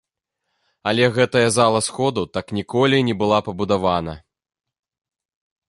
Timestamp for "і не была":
3.03-3.39